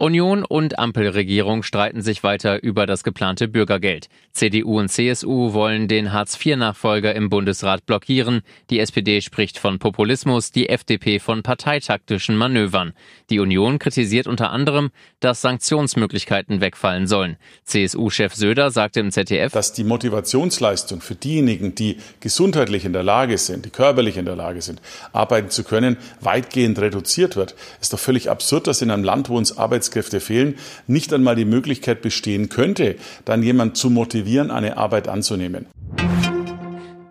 [0.00, 4.08] Union und Ampelregierung streiten sich weiter über das geplante Bürgergeld.
[4.32, 8.40] CDU und CSU wollen den Hartz-IV-Nachfolger im Bundesrat blockieren.
[8.70, 12.94] Die SPD spricht von Populismus, die FDP von parteitaktischen Manövern.
[13.28, 14.88] Die Union kritisiert unter anderem,
[15.18, 17.36] dass Sanktionsmöglichkeiten wegfallen sollen.
[17.64, 23.36] CSU-Chef Söder sagte im ZDF, dass die Motivationsleistung für diejenigen, die gesundheitlich in der Lage
[23.36, 24.80] sind, die körperlich in der Lage sind,
[25.12, 27.54] arbeiten zu können, weitgehend reduziert wird.
[27.82, 30.54] Ist doch völlig absurd, dass in einem Land, wo uns Arbeits Arbeitskräfte fehlen,
[30.86, 35.66] nicht einmal die Möglichkeit bestehen könnte, dann jemand zu motivieren, eine Arbeit anzunehmen.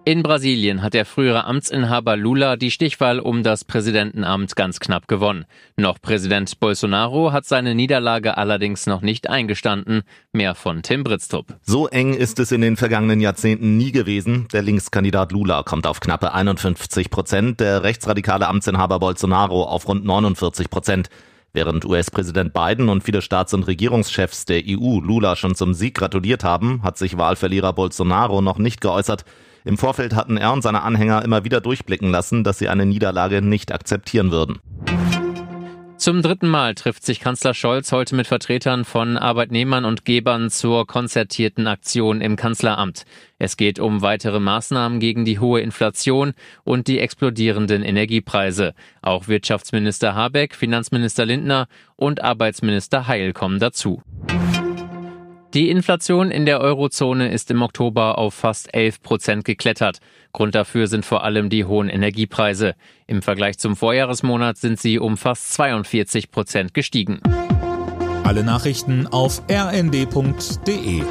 [0.06, 5.46] In Brasilien hat der frühere Amtsinhaber Lula die Stichwahl um das Präsidentenamt ganz knapp gewonnen.
[5.78, 10.02] Noch Präsident Bolsonaro hat seine Niederlage allerdings noch nicht eingestanden.
[10.32, 11.54] Mehr von Tim Britztrup.
[11.62, 14.48] So eng ist es in den vergangenen Jahrzehnten nie gewesen.
[14.52, 20.72] Der Linkskandidat Lula kommt auf knappe 51 Prozent, der rechtsradikale Amtsinhaber Bolsonaro auf rund 49
[20.72, 21.10] Prozent.
[21.52, 26.44] Während US-Präsident Biden und viele Staats- und Regierungschefs der EU Lula schon zum Sieg gratuliert
[26.44, 29.26] haben, hat sich Wahlverlierer Bolsonaro noch nicht geäußert.
[29.66, 33.42] Im Vorfeld hatten er und seine Anhänger immer wieder durchblicken lassen, dass sie eine Niederlage
[33.42, 34.60] nicht akzeptieren würden.
[36.00, 40.88] Zum dritten Mal trifft sich Kanzler Scholz heute mit Vertretern von Arbeitnehmern und Gebern zur
[40.88, 43.04] konzertierten Aktion im Kanzleramt.
[43.38, 48.76] Es geht um weitere Maßnahmen gegen die hohe Inflation und die explodierenden Energiepreise.
[49.02, 54.02] Auch Wirtschaftsminister Habeck, Finanzminister Lindner und Arbeitsminister Heil kommen dazu.
[55.60, 60.00] Die Inflation in der Eurozone ist im Oktober auf fast 11 Prozent geklettert.
[60.32, 62.76] Grund dafür sind vor allem die hohen Energiepreise.
[63.08, 67.20] Im Vergleich zum Vorjahresmonat sind sie um fast 42 Prozent gestiegen.
[68.24, 71.04] Alle Nachrichten auf rnd.de